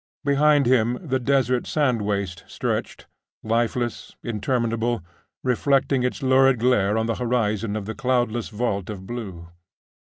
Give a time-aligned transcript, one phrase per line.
[0.23, 3.05] Behind him the desert sand waste stretched,
[3.43, 5.03] lifeless, interminable,
[5.43, 9.49] reflecting its lurid glare on the horizon of the cloudless vault of blue.